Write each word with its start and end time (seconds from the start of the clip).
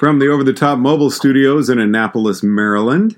From 0.00 0.18
the 0.18 0.28
Over 0.28 0.42
the 0.42 0.54
Top 0.54 0.78
Mobile 0.78 1.10
Studios 1.10 1.68
in 1.68 1.78
Annapolis, 1.78 2.42
Maryland. 2.42 3.16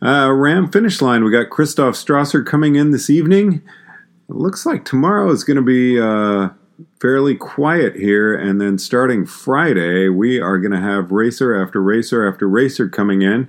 Uh, 0.00 0.32
RAAM 0.32 0.70
finish 0.72 1.02
line. 1.02 1.22
We 1.22 1.30
got 1.30 1.50
Christoph 1.50 1.96
Strasser 1.96 2.46
coming 2.46 2.76
in 2.76 2.92
this 2.92 3.10
evening. 3.10 3.60
It 4.30 4.34
looks 4.34 4.64
like 4.64 4.86
tomorrow 4.86 5.30
is 5.30 5.44
going 5.44 5.58
to 5.58 5.62
be 5.62 6.00
uh, 6.00 6.48
fairly 6.98 7.34
quiet 7.34 7.96
here, 7.96 8.34
and 8.34 8.58
then 8.58 8.78
starting 8.78 9.26
Friday, 9.26 10.08
we 10.08 10.40
are 10.40 10.56
going 10.56 10.72
to 10.72 10.80
have 10.80 11.12
racer 11.12 11.62
after 11.62 11.82
racer 11.82 12.26
after 12.26 12.48
racer 12.48 12.88
coming 12.88 13.20
in, 13.20 13.46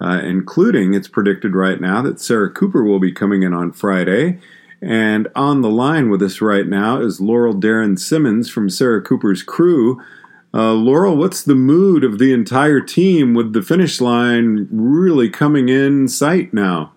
uh, 0.00 0.20
including 0.24 0.94
it's 0.94 1.06
predicted 1.06 1.54
right 1.54 1.80
now 1.80 2.02
that 2.02 2.20
Sarah 2.20 2.50
Cooper 2.50 2.82
will 2.82 2.98
be 2.98 3.12
coming 3.12 3.44
in 3.44 3.54
on 3.54 3.70
Friday. 3.70 4.40
And 4.82 5.28
on 5.36 5.62
the 5.62 5.70
line 5.70 6.10
with 6.10 6.20
us 6.22 6.40
right 6.40 6.66
now 6.66 7.00
is 7.00 7.20
Laurel 7.20 7.54
Darren 7.54 7.96
Simmons 7.96 8.50
from 8.50 8.68
Sarah 8.68 9.00
Cooper's 9.00 9.44
crew. 9.44 10.02
Uh, 10.56 10.72
Laurel, 10.72 11.14
what's 11.14 11.42
the 11.42 11.54
mood 11.54 12.02
of 12.02 12.16
the 12.16 12.32
entire 12.32 12.80
team 12.80 13.34
with 13.34 13.52
the 13.52 13.60
finish 13.60 14.00
line 14.00 14.66
really 14.72 15.28
coming 15.28 15.68
in 15.68 16.08
sight 16.08 16.54
now? 16.54 16.96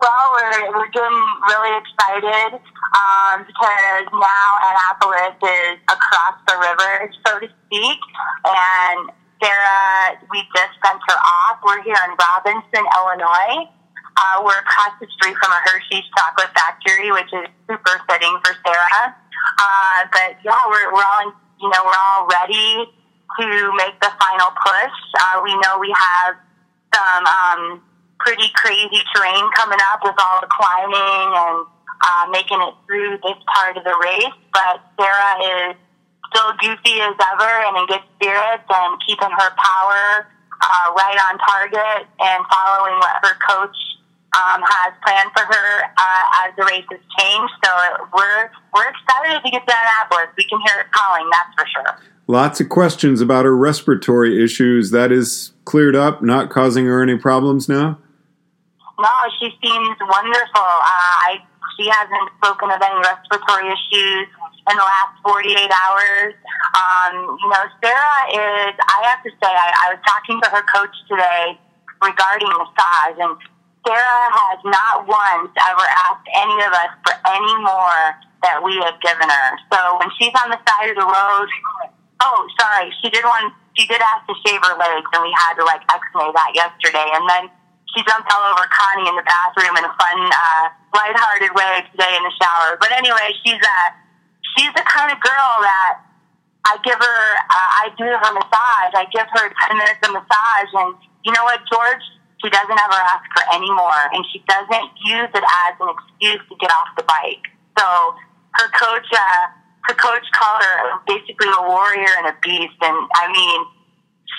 Well, 0.00 0.24
we're, 0.32 0.72
we're 0.72 0.88
getting 0.88 1.20
really 1.52 1.76
excited 1.76 2.56
um, 2.96 3.44
because 3.44 4.08
now 4.08 4.48
Annapolis 4.72 5.36
is 5.36 5.84
across 5.92 6.40
the 6.48 6.56
river, 6.56 7.12
so 7.28 7.44
to 7.44 7.48
speak. 7.68 8.00
And 8.48 9.12
Sarah, 9.44 10.16
we 10.32 10.40
just 10.56 10.80
sent 10.80 10.96
her 10.96 11.20
off. 11.20 11.60
We're 11.60 11.82
here 11.82 12.00
in 12.08 12.16
Robinson, 12.16 12.88
Illinois. 12.88 13.68
Uh, 14.16 14.40
we're 14.40 14.64
across 14.64 14.96
the 14.96 15.08
street 15.12 15.36
from 15.44 15.52
a 15.52 15.60
Hershey's 15.68 16.08
chocolate 16.16 16.56
factory, 16.56 17.12
which 17.12 17.28
is 17.36 17.52
super 17.68 18.00
fitting 18.08 18.32
for 18.40 18.56
Sarah. 18.64 19.12
Uh, 19.60 20.08
but 20.08 20.40
yeah, 20.40 20.56
we're, 20.72 20.88
we're 20.88 21.04
all, 21.04 21.36
you 21.60 21.68
know, 21.68 21.80
we're 21.84 22.00
all 22.16 22.26
ready 22.26 22.88
to 23.38 23.46
make 23.76 24.00
the 24.00 24.10
final 24.18 24.50
push. 24.64 24.96
Uh, 25.20 25.40
we 25.44 25.52
know 25.60 25.78
we 25.78 25.94
have 25.94 26.34
some, 26.92 27.24
um, 27.26 27.82
pretty 28.20 28.48
crazy 28.54 29.00
terrain 29.14 29.44
coming 29.56 29.78
up 29.92 30.00
with 30.04 30.14
all 30.20 30.40
the 30.40 30.48
climbing 30.52 31.28
and 31.32 31.66
uh, 32.04 32.24
making 32.30 32.60
it 32.60 32.74
through 32.86 33.16
this 33.24 33.40
part 33.48 33.76
of 33.76 33.84
the 33.84 33.96
race. 33.96 34.36
But 34.52 34.84
Sarah 35.00 35.36
is 35.40 35.76
still 36.28 36.52
goofy 36.60 37.00
as 37.00 37.16
ever 37.16 37.52
and 37.66 37.76
in 37.80 37.86
good 37.88 38.04
spirits 38.16 38.68
and 38.68 39.00
keeping 39.06 39.32
her 39.32 39.50
power 39.56 40.28
uh, 40.60 40.86
right 40.92 41.18
on 41.28 41.38
target 41.40 42.06
and 42.20 42.44
following 42.52 42.96
what 43.00 43.16
her 43.24 43.36
coach 43.40 43.76
um, 44.40 44.62
has 44.64 44.92
planned 45.04 45.30
for 45.36 45.44
her 45.44 45.68
uh, 45.98 46.44
as 46.44 46.56
the 46.56 46.64
races 46.64 47.04
change. 47.18 47.50
So 47.64 47.70
we're 48.16 48.50
we're 48.74 48.88
excited 48.88 49.42
to 49.44 49.50
get 49.50 49.66
to 49.66 49.74
Annapolis. 49.74 50.32
We 50.36 50.44
can 50.44 50.60
hear 50.66 50.80
it 50.80 50.92
calling, 50.92 51.28
that's 51.30 51.52
for 51.56 51.66
sure. 51.68 52.00
Lots 52.26 52.60
of 52.60 52.68
questions 52.68 53.20
about 53.20 53.44
her 53.44 53.56
respiratory 53.56 54.42
issues. 54.42 54.92
That 54.92 55.10
is 55.12 55.52
cleared 55.64 55.96
up, 55.96 56.22
not 56.22 56.48
causing 56.48 56.86
her 56.86 57.02
any 57.02 57.18
problems 57.18 57.68
now. 57.68 57.98
No, 58.98 59.14
she 59.38 59.50
seems 59.62 59.96
wonderful. 60.00 60.68
Uh, 60.84 61.14
I 61.26 61.42
she 61.78 61.88
hasn't 61.88 62.28
spoken 62.36 62.70
of 62.70 62.80
any 62.82 63.00
respiratory 63.00 63.72
issues 63.72 64.28
in 64.68 64.76
the 64.76 64.84
last 64.84 65.16
48 65.24 65.56
hours. 65.72 66.34
Um, 66.76 67.38
you 67.40 67.48
know, 67.48 67.64
Sarah 67.80 68.20
is, 68.28 68.74
I 68.76 68.98
have 69.08 69.22
to 69.24 69.30
say, 69.30 69.48
I, 69.48 69.88
I 69.88 69.94
was 69.94 70.00
talking 70.04 70.40
to 70.42 70.48
her 70.50 70.62
coach 70.68 70.94
today 71.08 71.58
regarding 72.02 72.48
massage, 72.48 73.16
and 73.18 73.36
Sarah 73.86 74.26
has 74.28 74.60
not 74.64 75.08
once 75.08 75.52
ever 75.56 75.86
asked 76.08 76.28
any 76.36 76.56
of 76.64 76.72
us 76.72 76.92
for 77.04 77.14
any 77.26 77.54
more 77.64 78.02
that 78.44 78.60
we 78.60 78.76
have 78.84 78.96
given 79.00 79.28
her. 79.28 79.48
So 79.72 79.78
when 80.00 80.08
she's 80.20 80.32
on 80.36 80.52
the 80.52 80.60
side 80.64 80.92
of 80.92 80.96
the 80.96 81.08
road, 81.08 81.48
oh, 82.20 82.38
sorry, 82.60 82.92
she 83.00 83.08
did 83.08 83.24
one, 83.24 83.52
she 83.76 83.88
did 83.88 84.00
ask 84.00 84.28
to 84.28 84.36
shave 84.44 84.60
her 84.64 84.76
legs, 84.76 85.08
and 85.12 85.22
we 85.24 85.32
had 85.32 85.56
to 85.60 85.64
like 85.64 85.80
x-ray 85.88 86.28
that 86.32 86.52
yesterday. 86.52 87.08
And 87.16 87.24
then 87.28 87.48
she 87.96 88.04
jumped 88.04 88.28
all 88.32 88.44
over 88.52 88.64
Connie 88.68 89.08
in 89.08 89.16
the 89.16 89.26
bathroom 89.26 89.76
in 89.76 89.84
a 89.84 89.92
fun, 89.96 90.18
uh, 90.28 90.64
lighthearted 90.94 91.52
way 91.56 91.84
today 91.92 92.12
in 92.16 92.22
the 92.24 92.34
shower. 92.36 92.76
But 92.80 92.92
anyway, 92.92 93.32
she's 93.44 93.60
a 93.60 93.78
she's 94.56 94.72
the 94.76 94.84
kind 94.86 95.10
of 95.10 95.18
girl 95.20 95.50
that 95.64 96.04
I 96.66 96.76
give 96.84 96.98
her. 96.98 97.20
Uh, 97.50 97.70
I 97.82 97.84
do 97.96 98.04
her 98.04 98.32
massage. 98.34 98.92
I 98.94 99.06
give 99.10 99.26
her 99.26 99.44
ten 99.66 99.76
minutes 99.76 100.00
of 100.04 100.12
massage, 100.12 100.70
and 100.74 100.94
you 101.24 101.32
know 101.32 101.44
what, 101.44 101.60
George? 101.70 102.04
She 102.42 102.48
doesn't 102.48 102.80
ever 102.80 102.98
ask 103.12 103.24
for 103.36 103.44
any 103.54 103.70
more, 103.70 104.00
and 104.12 104.24
she 104.32 104.42
doesn't 104.48 104.88
use 105.04 105.28
it 105.34 105.44
as 105.44 105.74
an 105.80 105.88
excuse 105.92 106.40
to 106.48 106.56
get 106.56 106.70
off 106.70 106.88
the 106.96 107.04
bike. 107.04 107.52
So 107.78 107.84
her 108.56 108.68
coach, 108.72 109.06
uh, 109.12 109.46
her 109.88 109.94
coach 109.94 110.24
called 110.32 110.62
her 110.62 111.00
basically 111.06 111.48
a 111.48 111.62
warrior 111.68 112.08
and 112.18 112.26
a 112.28 112.36
beast, 112.42 112.76
and 112.80 112.96
I 113.14 113.30
mean 113.32 113.66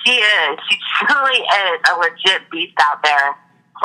she 0.05 0.13
is. 0.13 0.59
She 0.69 0.77
truly 1.05 1.39
is 1.39 1.79
a 1.89 1.97
legit 1.97 2.49
beast 2.51 2.73
out 2.79 3.03
there. 3.03 3.35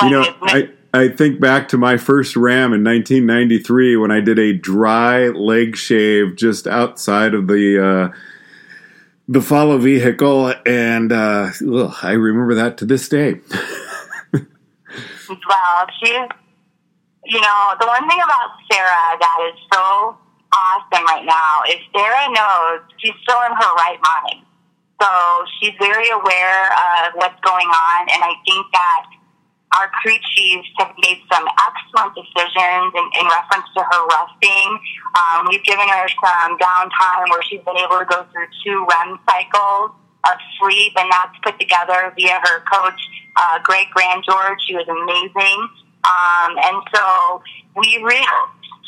you 0.03 0.09
know, 0.09 0.35
I, 0.41 0.69
I 0.93 1.09
think 1.09 1.39
back 1.39 1.67
to 1.69 1.77
my 1.77 1.97
first 1.97 2.35
RAAM 2.35 2.73
in 2.73 2.83
1993 2.83 3.97
when 3.97 4.11
I 4.11 4.21
did 4.21 4.39
a 4.39 4.53
dry 4.53 5.27
leg 5.27 5.75
shave 5.75 6.35
just 6.35 6.67
outside 6.67 7.33
of 7.33 7.47
the 7.47 8.11
uh, 8.13 8.17
the 9.29 9.41
follow 9.41 9.77
vehicle, 9.77 10.53
and 10.65 11.11
uh, 11.11 11.51
ugh, 11.73 11.95
I 12.01 12.11
remember 12.11 12.55
that 12.55 12.77
to 12.77 12.85
this 12.85 13.09
day. 13.09 13.41
well, 15.29 15.87
she's, 15.99 16.27
you 17.25 17.41
know, 17.41 17.61
the 17.79 17.87
one 17.87 18.07
thing 18.07 18.19
about 18.23 18.49
Sarah 18.71 19.17
that 19.19 19.39
is 19.51 19.57
so 19.73 20.17
awesome 20.53 21.05
right 21.05 21.25
now 21.25 21.63
is 21.67 21.79
Sarah 21.91 22.27
knows 22.31 22.87
she's 22.97 23.15
still 23.23 23.41
in 23.45 23.53
her 23.53 23.71
right 23.75 23.99
mind. 24.01 24.45
So 25.01 25.09
she's 25.59 25.75
very 25.77 26.09
aware 26.09 26.63
of 27.05 27.13
what's 27.13 27.39
going 27.45 27.69
on, 27.69 27.99
and 28.09 28.23
I 28.23 28.33
think 28.47 28.65
that 28.73 29.05
our 29.77 29.91
crew 30.01 30.17
chiefs 30.33 30.67
have 30.79 30.89
made 31.03 31.21
some 31.31 31.45
excellent 31.45 32.17
decisions 32.17 32.89
in, 32.97 33.05
in 33.21 33.25
reference 33.29 33.67
to 33.77 33.83
her 33.83 34.01
resting. 34.09 34.69
Um, 35.13 35.45
we've 35.49 35.63
given 35.63 35.85
her 35.85 36.07
some 36.17 36.57
downtime 36.57 37.29
where 37.29 37.43
she's 37.43 37.61
been 37.61 37.77
able 37.77 37.99
to 37.99 38.05
go 38.09 38.25
through 38.33 38.47
two 38.65 38.87
REM 38.89 39.19
cycles 39.29 39.91
of 40.25 40.37
sleep, 40.59 40.93
and 40.97 41.11
that's 41.11 41.37
put 41.43 41.59
together 41.59 42.13
via 42.15 42.39
her 42.43 42.59
coach, 42.71 42.99
uh, 43.35 43.59
Greg 43.63 43.87
Grandgeorge. 43.95 44.57
She 44.65 44.75
was 44.75 44.87
amazing. 44.87 45.59
Um, 46.07 46.57
and 46.57 46.77
so 46.93 47.41
we 47.75 47.99
really, 48.01 48.25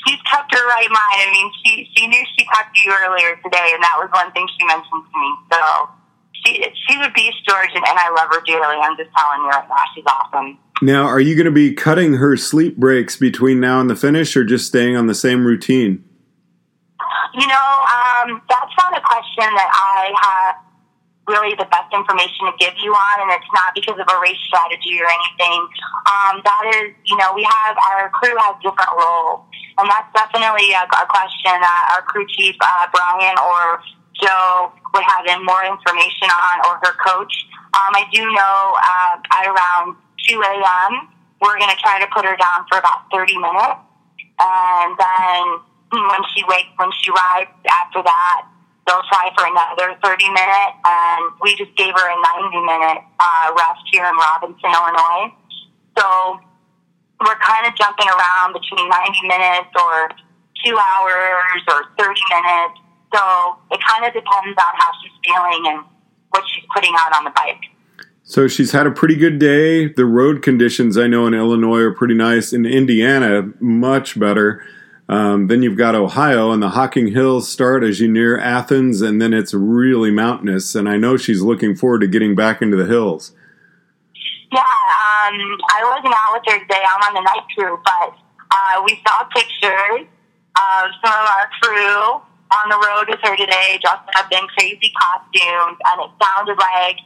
she's 0.06 0.22
kept 0.32 0.54
her 0.56 0.66
right 0.68 0.90
mind. 0.90 1.20
I 1.20 1.30
mean, 1.32 1.52
she, 1.64 1.90
she 1.96 2.08
knew 2.08 2.24
she 2.38 2.46
talked 2.46 2.76
to 2.76 2.82
you 2.86 2.96
earlier 3.04 3.36
today, 3.44 3.72
and 3.74 3.84
that 3.84 3.96
was 4.00 4.10
one 4.12 4.32
thing 4.32 4.48
she 4.58 4.66
mentioned 4.66 5.04
to 5.04 5.20
me. 5.20 5.32
So 5.52 5.90
she 6.32 6.64
she's 6.88 7.06
a 7.06 7.12
beast, 7.12 7.38
George, 7.48 7.70
and, 7.76 7.84
and 7.86 7.98
I 8.00 8.10
love 8.16 8.30
her 8.32 8.42
dearly. 8.46 8.78
I'm 8.82 8.96
just 8.98 9.12
telling 9.16 9.42
you 9.44 9.50
right 9.50 9.68
now, 9.68 9.84
she's 9.96 10.06
awesome. 10.08 10.58
Now, 10.82 11.04
are 11.04 11.20
you 11.20 11.36
going 11.36 11.46
to 11.46 11.52
be 11.52 11.74
cutting 11.74 12.16
her 12.16 12.38
sleep 12.38 12.78
breaks 12.78 13.18
between 13.18 13.60
now 13.60 13.82
and 13.82 13.90
the 13.90 13.96
finish, 13.96 14.36
or 14.38 14.46
just 14.46 14.68
staying 14.68 14.96
on 14.96 15.08
the 15.08 15.16
same 15.16 15.46
routine? 15.46 16.06
You 17.34 17.48
know, 17.48 17.70
um, 17.84 18.42
that's 18.50 18.74
not 18.78 18.98
a 18.98 19.02
question 19.02 19.54
that 19.56 19.70
I 19.72 20.14
have 20.24 20.56
really 21.30 21.54
the 21.54 21.70
best 21.70 21.94
information 21.94 22.50
to 22.50 22.54
give 22.58 22.74
you 22.82 22.90
on, 22.90 23.16
and 23.22 23.30
it's 23.38 23.54
not 23.54 23.78
because 23.78 24.02
of 24.02 24.10
a 24.10 24.18
race 24.18 24.42
strategy 24.50 24.98
or 24.98 25.06
anything. 25.06 25.62
Um, 26.10 26.42
that 26.42 26.64
is, 26.74 26.98
you 27.06 27.16
know, 27.22 27.30
we 27.38 27.46
have 27.46 27.78
our 27.78 28.10
crew 28.10 28.34
has 28.42 28.58
different 28.66 28.90
roles, 28.98 29.46
and 29.78 29.86
that's 29.86 30.10
definitely 30.18 30.74
a, 30.74 30.84
a 30.90 31.06
question 31.06 31.54
that 31.54 31.84
our 31.94 32.02
crew 32.10 32.26
chief 32.26 32.58
uh, 32.58 32.90
Brian 32.90 33.38
or 33.38 33.86
Joe 34.18 34.74
would 34.98 35.06
have 35.06 35.24
more 35.46 35.64
information 35.64 36.28
on, 36.34 36.66
or 36.66 36.82
her 36.82 36.98
coach. 37.06 37.32
Um, 37.78 37.94
I 37.94 38.10
do 38.10 38.26
know 38.26 38.58
uh, 38.82 39.22
at 39.22 39.46
around 39.46 39.96
2 40.28 40.42
a.m., 40.42 41.14
we're 41.42 41.58
going 41.58 41.70
to 41.70 41.80
try 41.80 42.02
to 42.02 42.08
put 42.12 42.26
her 42.26 42.36
down 42.36 42.66
for 42.68 42.82
about 42.82 43.08
30 43.14 43.38
minutes. 43.38 43.80
And 44.42 44.92
then 44.98 45.44
when 45.92 46.24
she 46.36 46.44
wakes, 46.48 46.74
when 46.76 46.90
she 47.00 47.12
rides 47.12 47.52
after 47.70 48.02
that, 48.04 48.48
they'll 48.90 49.06
try 49.14 49.30
for 49.38 49.46
another 49.46 49.94
30 50.02 50.34
minutes. 50.34 50.74
And 50.82 51.22
we 51.46 51.54
just 51.54 51.78
gave 51.78 51.94
her 51.94 52.08
a 52.10 52.18
90 52.50 52.58
minute 52.66 53.06
uh, 53.22 53.54
rest 53.54 53.86
here 53.94 54.10
in 54.10 54.16
Robinson, 54.18 54.74
Illinois. 54.74 55.30
So 55.94 56.06
we're 57.22 57.38
kind 57.38 57.70
of 57.70 57.78
jumping 57.78 58.10
around 58.10 58.58
between 58.58 58.90
90 58.90 59.30
minutes 59.30 59.70
or 59.78 60.10
two 60.66 60.74
hours 60.74 61.62
or 61.70 61.86
30 62.02 62.18
minutes 62.34 62.90
so 63.14 63.58
it 63.72 63.80
kind 63.86 64.06
of 64.06 64.14
depends 64.14 64.58
on 64.58 64.74
how 64.76 64.92
she's 65.02 65.12
feeling 65.26 65.74
and 65.74 65.86
what 66.30 66.44
she's 66.48 66.64
putting 66.74 66.94
out 66.98 67.16
on 67.16 67.24
the 67.24 67.32
bike. 67.32 67.62
So 68.24 68.48
she's 68.48 68.72
had 68.72 68.86
a 68.86 68.92
pretty 68.92 69.16
good 69.16 69.40
day. 69.40 69.88
The 69.88 70.06
road 70.06 70.44
conditions 70.44 70.98
I 70.98 71.08
know 71.08 71.26
in 71.26 71.34
Illinois 71.34 71.80
are 71.80 71.94
pretty 71.94 72.14
nice. 72.14 72.54
In 72.54 72.66
Indiana, 72.66 73.52
much 73.60 74.20
better. 74.20 74.64
Um, 75.10 75.48
then 75.48 75.64
you've 75.64 75.78
got 75.78 75.96
Ohio, 75.96 76.52
and 76.52 76.62
the 76.62 76.70
Hocking 76.70 77.08
Hills 77.08 77.50
start 77.50 77.84
as 77.84 78.00
you 78.00 78.08
near 78.08 78.38
Athens, 78.38 79.02
and 79.02 79.20
then 79.20 79.34
it's 79.34 79.56
really 79.56 80.12
mountainous. 80.12 80.76
And 80.76 80.88
I 80.88 80.98
know 80.98 81.18
she's 81.18 81.42
looking 81.42 81.76
forward 81.76 82.02
to 82.02 82.08
getting 82.08 82.36
back 82.36 82.62
into 82.62 82.78
the 82.78 82.86
hills. 82.86 83.34
Yeah, 84.54 84.62
um, 84.62 85.34
I 85.74 85.82
wasn't 85.82 86.14
out 86.14 86.38
with 86.38 86.54
her 86.54 86.60
today. 86.62 86.84
I'm 86.86 87.02
on 87.10 87.14
the 87.18 87.26
night 87.26 87.42
crew, 87.58 87.82
but 87.84 88.14
uh, 88.54 88.84
we 88.86 89.02
saw 89.02 89.26
pictures 89.34 90.06
of 90.06 90.84
some 91.02 91.14
of 91.14 91.26
our 91.26 91.50
crew 91.58 92.22
on 92.54 92.66
the 92.70 92.78
road 92.78 93.10
with 93.10 93.20
her 93.26 93.36
today, 93.36 93.80
dressed 93.82 94.10
up 94.14 94.30
in 94.30 94.46
crazy 94.58 94.94
costumes, 94.94 95.78
and 95.90 96.06
it 96.06 96.12
sounded 96.22 96.58
like 96.58 96.98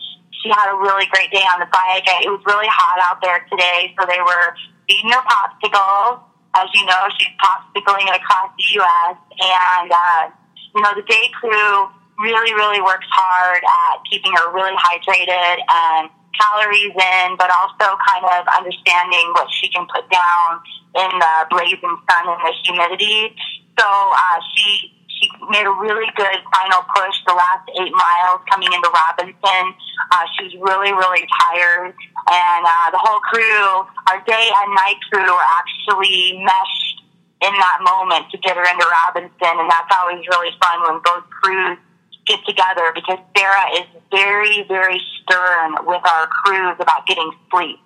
she 0.44 0.52
had 0.52 0.72
a 0.72 0.76
really 0.76 1.08
great 1.08 1.32
day 1.32 1.44
on 1.56 1.60
the 1.60 1.72
bike. 1.72 2.04
It 2.04 2.28
was 2.28 2.44
really 2.46 2.68
hot 2.68 3.00
out 3.00 3.24
there 3.24 3.48
today, 3.50 3.96
so 3.96 4.06
they 4.08 4.20
were 4.20 4.56
feeding 4.88 5.12
her 5.12 5.24
popsicles. 5.24 6.20
As 6.56 6.70
you 6.74 6.86
know, 6.86 7.02
she's 7.18 7.34
popsicling 7.42 8.08
across 8.14 8.52
the 8.58 8.66
U.S. 8.78 9.18
And, 9.42 9.92
uh, 9.92 10.30
you 10.76 10.82
know, 10.82 10.94
the 10.96 11.04
day 11.04 11.30
crew 11.34 11.90
really, 12.20 12.54
really 12.54 12.82
works 12.82 13.08
hard 13.10 13.64
at 13.64 14.04
keeping 14.10 14.32
her 14.38 14.54
really 14.54 14.76
hydrated 14.78 15.58
and 15.66 16.10
calories 16.40 16.94
in, 16.94 17.38
but 17.38 17.50
also 17.50 17.98
kind 18.02 18.26
of 18.26 18.46
understanding 18.58 19.26
what 19.34 19.48
she 19.52 19.70
can 19.70 19.86
put 19.90 20.10
down 20.10 20.62
in 20.96 21.12
the 21.20 21.36
blazing 21.50 21.96
sun 22.10 22.24
and 22.30 22.42
the 22.42 22.54
humidity. 22.64 23.36
So 23.78 23.86
uh, 23.86 24.40
she 24.54 24.94
she 25.24 25.32
made 25.50 25.64
a 25.64 25.76
really 25.80 26.08
good 26.16 26.40
final 26.52 26.84
push 26.96 27.16
the 27.26 27.34
last 27.34 27.64
eight 27.80 27.94
miles 27.96 28.42
coming 28.52 28.72
into 28.72 28.90
Robinson. 28.92 29.64
Uh, 30.12 30.26
she 30.36 30.52
was 30.52 30.56
really, 30.60 30.92
really 30.92 31.24
tired. 31.40 31.96
And 32.28 32.64
uh, 32.68 32.92
the 32.92 33.00
whole 33.00 33.20
crew, 33.24 33.88
our 34.12 34.20
day 34.28 34.52
and 34.52 34.70
night 34.76 35.00
crew, 35.12 35.24
were 35.24 35.50
actually 35.56 36.44
meshed 36.44 36.98
in 37.44 37.54
that 37.56 37.80
moment 37.84 38.32
to 38.32 38.38
get 38.38 38.56
her 38.56 38.68
into 38.68 38.86
Robinson. 39.08 39.56
And 39.60 39.70
that's 39.72 39.92
always 39.96 40.24
really 40.28 40.52
fun 40.60 40.84
when 40.84 41.00
both 41.04 41.24
crews 41.30 41.78
get 42.26 42.40
together 42.48 42.92
because 42.96 43.20
Sarah 43.36 43.68
is 43.80 43.88
very, 44.12 44.64
very 44.68 45.00
stern 45.22 45.76
with 45.86 46.04
our 46.04 46.28
crews 46.28 46.76
about 46.80 47.08
getting 47.08 47.32
sleep. 47.52 47.80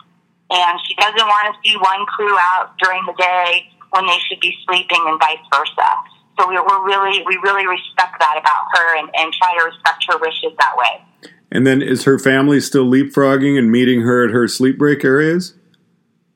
And 0.50 0.80
she 0.88 0.96
doesn't 0.96 1.28
want 1.28 1.54
to 1.54 1.54
see 1.62 1.76
one 1.78 2.06
crew 2.06 2.38
out 2.38 2.78
during 2.80 3.02
the 3.06 3.14
day 3.18 3.68
when 3.92 4.06
they 4.06 4.18
should 4.30 4.40
be 4.40 4.56
sleeping 4.66 5.02
and 5.06 5.20
vice 5.20 5.44
versa. 5.54 6.17
So 6.40 6.48
we, 6.48 6.56
we're 6.56 6.86
really, 6.86 7.24
we 7.26 7.38
really 7.44 7.66
respect 7.68 8.20
that 8.20 8.38
about 8.40 8.66
her 8.74 9.00
and, 9.00 9.10
and 9.16 9.34
try 9.34 9.56
to 9.58 9.66
respect 9.66 10.06
her 10.10 10.18
wishes 10.18 10.52
that 10.60 10.78
way. 10.78 11.32
And 11.52 11.66
then 11.66 11.82
is 11.82 12.04
her 12.04 12.20
family 12.20 12.60
still 12.60 12.86
leapfrogging 12.86 13.58
and 13.58 13.72
meeting 13.72 14.02
her 14.02 14.26
at 14.26 14.32
her 14.32 14.48
sleep 14.48 14.78
break 14.78 15.04
areas? 15.04 15.54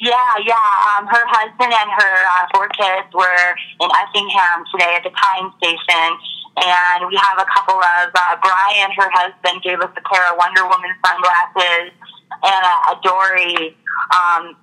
Yeah, 0.02 0.34
yeah. 0.42 0.98
Um, 0.98 1.06
her 1.06 1.26
husband 1.30 1.70
and 1.70 1.90
her 1.94 2.16
uh, 2.26 2.46
four 2.58 2.68
kids 2.74 3.06
were 3.14 3.54
in 3.78 3.90
Effingham 4.02 4.66
today 4.74 4.98
at 4.98 5.06
the 5.06 5.14
time 5.14 5.54
station, 5.62 6.10
and 6.58 7.06
we 7.06 7.14
have 7.22 7.38
a 7.38 7.46
couple 7.46 7.78
of 7.78 8.10
uh, 8.10 8.36
Brian, 8.42 8.90
her 8.98 9.10
husband, 9.14 9.62
gave 9.62 9.78
us 9.78 9.94
a 9.94 10.04
pair 10.10 10.26
of 10.34 10.42
Wonder 10.42 10.66
Woman 10.66 10.90
sunglasses 11.06 11.94
and 12.34 12.64
a, 12.66 12.76
a 12.90 12.94
Dory. 13.06 13.78
Um, 14.10 14.58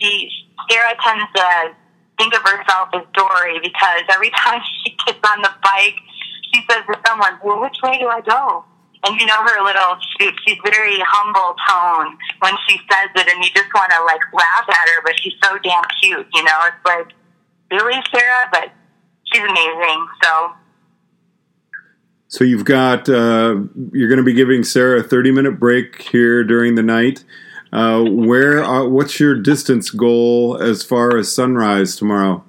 she 0.00 0.32
Sarah 0.72 0.96
tends 1.04 1.28
to 1.36 1.76
think 2.16 2.32
of 2.34 2.42
herself 2.42 2.88
as 2.96 3.04
Dory 3.12 3.37
because 3.70 4.02
every 4.12 4.30
time 4.44 4.60
she 4.82 4.96
gets 5.06 5.20
on 5.28 5.42
the 5.42 5.50
bike, 5.62 5.96
she 6.52 6.64
says 6.70 6.84
to 6.86 6.98
someone, 7.06 7.38
"Well, 7.44 7.60
which 7.60 7.76
way 7.82 7.98
do 7.98 8.08
I 8.08 8.20
go?" 8.20 8.64
And 9.04 9.18
you 9.20 9.26
know 9.26 9.36
her 9.36 9.64
little, 9.64 9.96
she, 10.18 10.30
she's 10.44 10.58
very 10.64 10.96
humble 11.06 11.54
tone 11.68 12.18
when 12.40 12.54
she 12.68 12.78
says 12.90 13.10
it, 13.14 13.28
and 13.32 13.44
you 13.44 13.50
just 13.54 13.72
want 13.74 13.92
to 13.92 14.02
like 14.04 14.20
laugh 14.32 14.68
at 14.68 14.88
her, 14.88 15.02
but 15.04 15.12
she's 15.20 15.34
so 15.42 15.56
damn 15.58 15.84
cute, 16.02 16.26
you 16.34 16.42
know? 16.42 16.58
It's 16.66 16.84
like, 16.84 17.06
really, 17.70 18.02
Sarah? 18.12 18.48
But 18.50 18.72
she's 19.24 19.42
amazing, 19.42 20.06
so. 20.22 20.52
So 22.26 22.44
you've 22.44 22.64
got, 22.64 23.08
uh, 23.08 23.62
you're 23.92 24.08
going 24.08 24.18
to 24.18 24.24
be 24.24 24.34
giving 24.34 24.64
Sarah 24.64 25.00
a 25.00 25.02
30 25.02 25.30
minute 25.30 25.60
break 25.60 26.02
here 26.02 26.42
during 26.42 26.74
the 26.74 26.82
night. 26.82 27.24
Uh, 27.72 28.02
where, 28.02 28.64
uh, 28.64 28.84
what's 28.84 29.20
your 29.20 29.34
distance 29.34 29.90
goal 29.90 30.58
as 30.60 30.82
far 30.82 31.16
as 31.16 31.32
sunrise 31.32 31.96
tomorrow? 31.96 32.44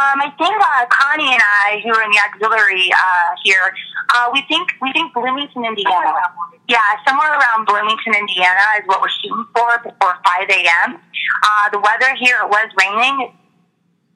Um, 0.00 0.16
I 0.16 0.32
think 0.40 0.56
uh, 0.56 0.88
Connie 0.88 1.28
and 1.28 1.44
I, 1.44 1.84
who 1.84 1.92
are 1.92 2.00
in 2.00 2.08
the 2.08 2.20
auxiliary 2.24 2.88
uh, 2.88 3.36
here, 3.44 3.68
uh, 4.08 4.32
we 4.32 4.40
think 4.48 4.72
we 4.80 4.88
think 4.96 5.12
Bloomington, 5.12 5.60
Indiana. 5.60 6.16
Yeah, 6.68 6.80
somewhere 7.04 7.28
around 7.36 7.66
Bloomington, 7.68 8.16
Indiana 8.16 8.80
is 8.80 8.88
what 8.88 9.04
we're 9.04 9.12
shooting 9.20 9.44
for 9.52 9.76
before 9.84 10.16
5 10.24 10.48
a.m. 10.48 10.96
Uh, 10.96 11.68
the 11.68 11.80
weather 11.84 12.16
here 12.16 12.40
it 12.40 12.48
was 12.48 12.72
raining. 12.80 13.36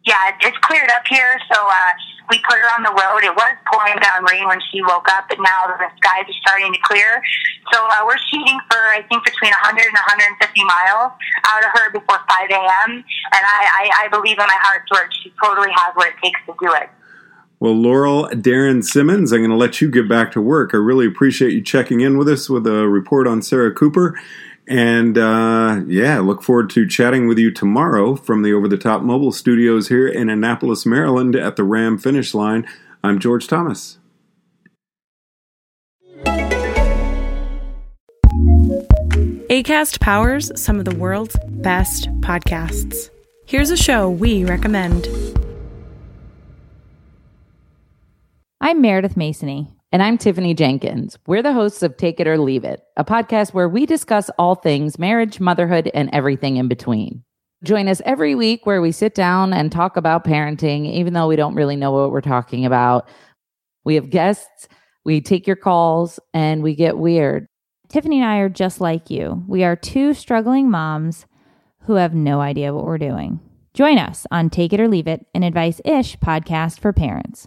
Yeah, 0.04 0.36
it's 0.40 0.58
cleared 0.58 0.90
up 0.90 1.02
here, 1.08 1.40
so 1.48 1.56
uh, 1.56 1.92
we 2.28 2.36
put 2.44 2.60
her 2.60 2.68
on 2.76 2.84
the 2.84 2.92
road. 2.92 3.24
It 3.24 3.32
was 3.32 3.56
pouring 3.72 3.96
down 4.04 4.24
rain 4.28 4.44
when 4.46 4.60
she 4.68 4.82
woke 4.82 5.08
up, 5.08 5.28
but 5.28 5.40
now 5.40 5.64
the 5.64 5.88
skies 5.96 6.28
are 6.28 6.40
starting 6.44 6.72
to 6.72 6.80
clear. 6.84 7.22
So 7.72 7.80
uh, 7.80 8.04
we're 8.04 8.20
shooting 8.28 8.60
for 8.68 8.76
I 8.92 9.00
think 9.08 9.24
between 9.24 9.52
100 9.52 9.80
and 9.80 9.96
150 9.96 10.64
miles 10.64 11.12
out 11.48 11.64
of 11.64 11.70
her 11.72 11.88
before 11.92 12.20
5 12.20 12.50
a.m. 12.52 12.90
And 13.00 13.42
I, 13.48 13.60
I, 13.80 13.82
I 14.04 14.08
believe 14.08 14.36
in 14.36 14.44
my 14.44 14.60
heart, 14.60 14.84
George, 14.92 15.12
she 15.24 15.32
totally 15.42 15.72
has 15.72 15.96
what 15.96 16.08
it 16.08 16.20
takes 16.22 16.40
to 16.46 16.54
do 16.60 16.68
it. 16.76 16.92
Well, 17.60 17.72
Laurel 17.72 18.28
Darren 18.28 18.84
Simmons, 18.84 19.32
I'm 19.32 19.40
going 19.40 19.50
to 19.50 19.56
let 19.56 19.80
you 19.80 19.90
get 19.90 20.06
back 20.06 20.32
to 20.32 20.40
work. 20.42 20.74
I 20.74 20.76
really 20.76 21.06
appreciate 21.06 21.52
you 21.52 21.62
checking 21.62 22.00
in 22.00 22.18
with 22.18 22.28
us 22.28 22.50
with 22.50 22.66
a 22.66 22.86
report 22.86 23.26
on 23.26 23.40
Sarah 23.40 23.72
Cooper. 23.72 24.20
And 24.66 25.19
uh, 25.19 25.82
yeah, 25.87 26.20
look 26.20 26.43
forward 26.43 26.70
to 26.70 26.88
chatting 26.88 27.28
with 27.28 27.38
you 27.38 27.50
tomorrow 27.50 28.16
from 28.16 28.43
the 28.43 28.52
Over 28.52 28.66
the 28.66 28.78
Top 28.78 29.02
Mobile 29.02 29.32
Studios 29.32 29.88
here 29.88 30.08
in 30.08 30.31
Annapolis, 30.31 30.87
Maryland 30.87 31.37
at 31.37 31.56
the 31.56 31.64
RAAM 31.64 31.99
finish 31.99 32.32
line. 32.32 32.66
I'm 33.02 33.19
George 33.19 33.46
Thomas. 33.46 33.99
ACAST 39.50 40.00
powers 40.00 40.50
some 40.61 40.78
of 40.78 40.87
the 40.87 40.96
world's 40.96 41.37
best 41.49 42.08
podcasts. 42.20 43.10
Here's 43.46 43.70
a 43.70 43.76
show 43.76 44.08
we 44.08 44.44
recommend. 44.44 45.06
I'm 48.60 48.81
Meredith 48.81 49.17
Masony. 49.17 49.73
And 49.94 50.02
I'm 50.02 50.19
Tiffany 50.19 50.55
Jenkins. 50.55 51.17
We're 51.25 51.41
the 51.41 51.52
hosts 51.52 51.85
of 51.85 51.96
Take 51.96 52.19
It 52.19 52.26
or 52.26 52.37
Leave 52.37 52.64
It, 52.64 52.82
a 52.96 53.05
podcast 53.05 53.55
where 53.55 53.69
we 53.69 53.87
discuss 53.87 54.29
all 54.41 54.56
things 54.56 54.99
marriage, 54.99 55.38
motherhood, 55.38 55.88
and 55.94 56.11
everything 56.12 56.56
in 56.56 56.67
between. 56.67 57.23
Join 57.62 57.87
us 57.87 58.02
every 58.05 58.35
week 58.35 58.67
where 58.67 58.82
we 58.82 58.91
sit 58.91 59.14
down 59.14 59.52
and 59.52 59.70
talk 59.70 59.96
about 59.96 60.25
parenting, 60.25 60.93
even 60.93 61.12
though 61.12 61.29
we 61.29 61.37
don't 61.37 61.55
really 61.55 61.76
know 61.76 61.93
what 61.93 62.11
we're 62.11 62.23
talking 62.23 62.67
about. 62.67 63.08
We 63.85 63.94
have 63.94 64.11
guests, 64.11 64.67
we 65.05 65.20
take 65.20 65.46
your 65.46 65.55
calls, 65.55 66.19
and 66.32 66.64
we 66.64 66.75
get 66.75 66.99
weird. 66.99 67.46
Tiffany 67.88 68.19
and 68.19 68.29
I 68.29 68.38
are 68.38 68.49
just 68.49 68.81
like 68.81 69.11
you. 69.11 69.44
We 69.46 69.62
are 69.62 69.76
two 69.76 70.12
struggling 70.12 70.73
moms 70.73 71.25
who 71.82 71.94
have 71.94 72.14
no 72.14 72.41
idea 72.41 72.75
what 72.75 72.85
we're 72.85 72.99
doing. 72.99 73.38
Join 73.75 73.99
us 73.99 74.26
on 74.32 74.50
Take 74.50 74.73
It 74.73 74.81
or 74.81 74.88
Leave 74.88 75.06
It, 75.06 75.25
an 75.37 75.44
advice 75.44 75.81
ish 75.85 76.17
podcast 76.17 76.81
for 76.81 76.93
parents. 76.93 77.46